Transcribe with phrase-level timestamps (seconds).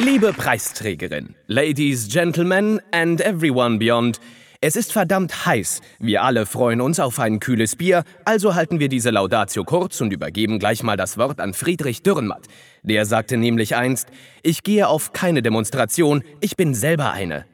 [0.00, 4.18] Liebe Preisträgerin, Ladies, Gentlemen and everyone beyond,
[4.60, 5.82] es ist verdammt heiß.
[6.00, 10.12] Wir alle freuen uns auf ein kühles Bier, also halten wir diese Laudatio kurz und
[10.12, 12.48] übergeben gleich mal das Wort an Friedrich Dürrenmatt.
[12.82, 14.08] Der sagte nämlich einst,
[14.42, 17.44] ich gehe auf keine Demonstration, ich bin selber eine.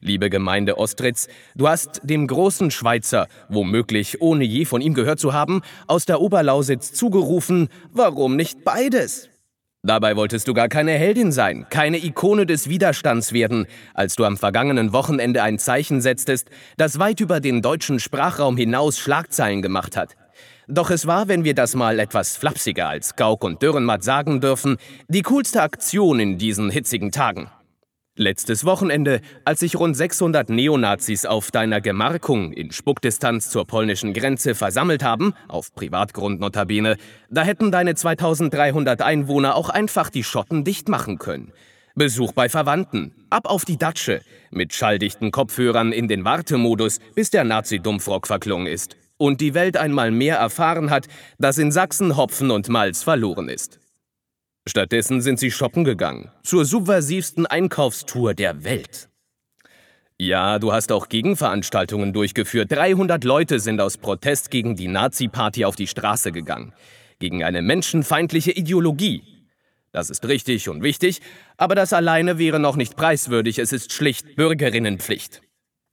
[0.00, 5.32] Liebe Gemeinde Ostritz, du hast dem großen Schweizer, womöglich ohne je von ihm gehört zu
[5.32, 9.30] haben, aus der Oberlausitz zugerufen, warum nicht beides?
[9.86, 14.38] Dabei wolltest du gar keine Heldin sein, keine Ikone des Widerstands werden, als du am
[14.38, 16.48] vergangenen Wochenende ein Zeichen setztest,
[16.78, 20.16] das weit über den deutschen Sprachraum hinaus Schlagzeilen gemacht hat.
[20.68, 24.78] Doch es war, wenn wir das mal etwas flapsiger als Gauck und Dürrenmatt sagen dürfen,
[25.08, 27.50] die coolste Aktion in diesen hitzigen Tagen.
[28.16, 34.54] Letztes Wochenende, als sich rund 600 Neonazis auf deiner Gemarkung in Spuckdistanz zur polnischen Grenze
[34.54, 36.96] versammelt haben, auf Privatgrund notabene,
[37.28, 41.52] da hätten deine 2300 Einwohner auch einfach die Schotten dicht machen können.
[41.96, 44.20] Besuch bei Verwandten, ab auf die Datsche,
[44.52, 50.12] mit schalldichten Kopfhörern in den Wartemodus, bis der Nazi-Dumpfrock verklungen ist und die Welt einmal
[50.12, 51.08] mehr erfahren hat,
[51.40, 53.80] dass in Sachsen Hopfen und Malz verloren ist.
[54.66, 59.10] Stattdessen sind sie shoppen gegangen, zur subversivsten Einkaufstour der Welt.
[60.16, 62.72] Ja, du hast auch Gegenveranstaltungen durchgeführt.
[62.72, 66.72] 300 Leute sind aus Protest gegen die Nazi-Party auf die Straße gegangen.
[67.18, 69.22] Gegen eine menschenfeindliche Ideologie.
[69.92, 71.20] Das ist richtig und wichtig,
[71.56, 73.58] aber das alleine wäre noch nicht preiswürdig.
[73.58, 75.43] Es ist schlicht Bürgerinnenpflicht.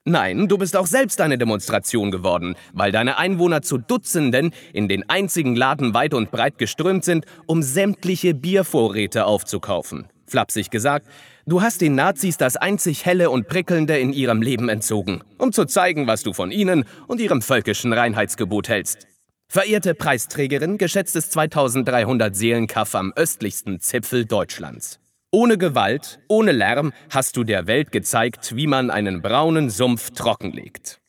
[0.03, 5.07] Nein, du bist auch selbst eine Demonstration geworden, weil deine Einwohner zu Dutzenden in den
[5.07, 10.07] einzigen Laden weit und breit geströmt sind, um sämtliche Biervorräte aufzukaufen.
[10.25, 11.05] Flapsig gesagt,
[11.45, 15.65] du hast den Nazis das einzig Helle und Prickelnde in ihrem Leben entzogen, um zu
[15.65, 19.05] zeigen, was du von ihnen und ihrem völkischen Reinheitsgebot hältst.
[19.49, 25.00] Verehrte Preisträgerin, geschätztes 2300 Seelenkaff am östlichsten Zipfel Deutschlands.
[25.33, 30.99] Ohne Gewalt, ohne Lärm hast du der Welt gezeigt, wie man einen braunen Sumpf trockenlegt.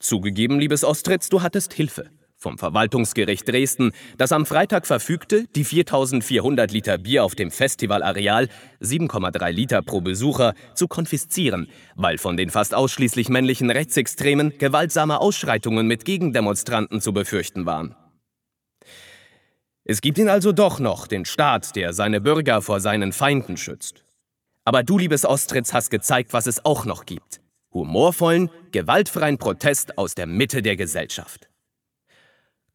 [0.00, 2.10] Zugegeben, liebes Ostritz, du hattest Hilfe.
[2.36, 8.48] Vom Verwaltungsgericht Dresden, das am Freitag verfügte, die 4400 Liter Bier auf dem Festivalareal,
[8.80, 15.86] 7,3 Liter pro Besucher, zu konfiszieren, weil von den fast ausschließlich männlichen Rechtsextremen gewaltsame Ausschreitungen
[15.86, 17.94] mit Gegendemonstranten zu befürchten waren.
[19.90, 24.04] Es gibt ihn also doch noch, den Staat, der seine Bürger vor seinen Feinden schützt.
[24.64, 27.40] Aber du, liebes Ostritz, hast gezeigt, was es auch noch gibt.
[27.74, 31.48] Humorvollen, gewaltfreien Protest aus der Mitte der Gesellschaft.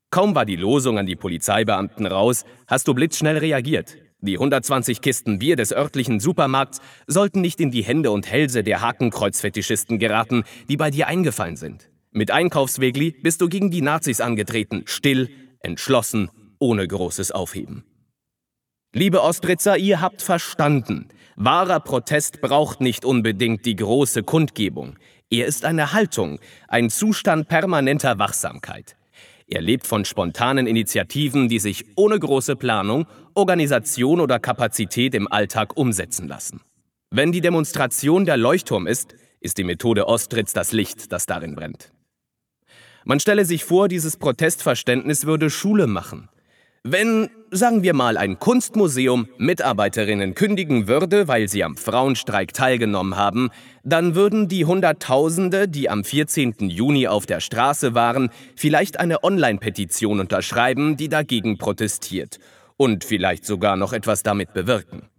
[0.10, 3.96] Kaum war die Losung an die Polizeibeamten raus, hast du blitzschnell reagiert.
[4.20, 8.82] Die 120 Kisten Bier des örtlichen Supermarkts sollten nicht in die Hände und Hälse der
[8.82, 11.90] Hakenkreuzfetischisten geraten, die bei dir eingefallen sind.
[12.12, 15.30] Mit Einkaufswegli bist du gegen die Nazis angetreten, still,
[15.62, 16.30] entschlossen
[16.60, 17.84] ohne großes Aufheben.
[18.94, 21.10] Liebe Ostritzer, ihr habt verstanden.
[21.36, 24.98] Wahrer Protest braucht nicht unbedingt die große Kundgebung.
[25.30, 28.96] Er ist eine Haltung, ein Zustand permanenter Wachsamkeit.
[29.48, 35.78] Er lebt von spontanen Initiativen, die sich ohne große Planung, Organisation oder Kapazität im Alltag
[35.78, 36.62] umsetzen lassen.
[37.12, 41.92] Wenn die Demonstration der Leuchtturm ist, ist die Methode Ostritz das Licht, das darin brennt.
[43.04, 46.30] Man stelle sich vor, dieses Protestverständnis würde Schule machen.
[46.88, 53.50] Wenn, sagen wir mal, ein Kunstmuseum Mitarbeiterinnen kündigen würde, weil sie am Frauenstreik teilgenommen haben,
[53.84, 56.70] dann würden die Hunderttausende, die am 14.
[56.70, 62.38] Juni auf der Straße waren, vielleicht eine Online-Petition unterschreiben, die dagegen protestiert
[62.78, 65.10] und vielleicht sogar noch etwas damit bewirken.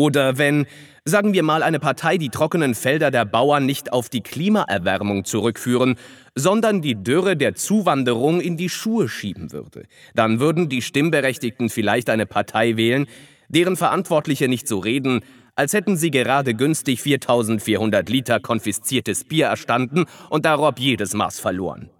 [0.00, 0.64] Oder wenn,
[1.04, 5.96] sagen wir mal, eine Partei die trockenen Felder der Bauern nicht auf die Klimaerwärmung zurückführen,
[6.34, 9.82] sondern die Dürre der Zuwanderung in die Schuhe schieben würde,
[10.14, 13.08] dann würden die Stimmberechtigten vielleicht eine Partei wählen,
[13.50, 15.20] deren Verantwortliche nicht so reden,
[15.54, 21.90] als hätten sie gerade günstig 4400 Liter konfisziertes Bier erstanden und darob jedes Maß verloren.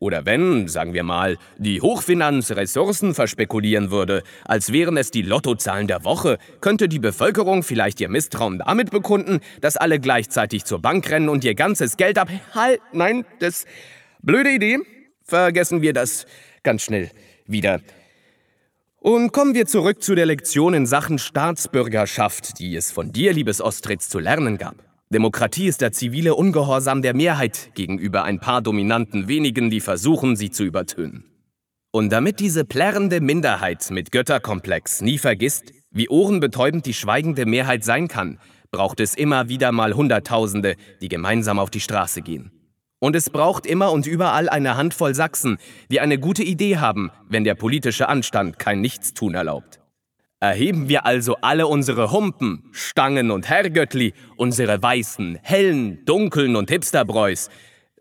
[0.00, 5.86] Oder wenn, sagen wir mal, die Hochfinanz Ressourcen verspekulieren würde, als wären es die Lottozahlen
[5.86, 11.08] der Woche, könnte die Bevölkerung vielleicht ihr Misstrauen damit bekunden, dass alle gleichzeitig zur Bank
[11.10, 12.28] rennen und ihr ganzes Geld ab...
[12.54, 13.66] Halt, nein, das...
[14.22, 14.78] Blöde Idee.
[15.22, 16.26] Vergessen wir das
[16.62, 17.10] ganz schnell
[17.46, 17.80] wieder.
[18.98, 23.62] Und kommen wir zurück zu der Lektion in Sachen Staatsbürgerschaft, die es von dir, liebes
[23.62, 24.89] Ostritz, zu lernen gab.
[25.12, 30.50] Demokratie ist der zivile Ungehorsam der Mehrheit gegenüber ein paar dominanten wenigen, die versuchen, sie
[30.50, 31.24] zu übertönen.
[31.90, 38.06] Und damit diese plärrende Minderheit mit Götterkomplex nie vergisst, wie ohrenbetäubend die schweigende Mehrheit sein
[38.06, 38.38] kann,
[38.70, 42.52] braucht es immer wieder mal Hunderttausende, die gemeinsam auf die Straße gehen.
[43.00, 45.58] Und es braucht immer und überall eine Handvoll Sachsen,
[45.90, 49.79] die eine gute Idee haben, wenn der politische Anstand kein Nichtstun erlaubt.
[50.42, 57.50] Erheben wir also alle unsere Humpen, Stangen und Herrgöttli, unsere weißen, hellen, dunkeln und Hipsterbräus,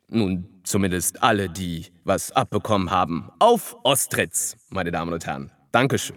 [0.08, 5.52] nun zumindest alle, die was abbekommen haben, auf Ostritz, meine Damen und Herren.
[5.74, 6.16] Dankeschön.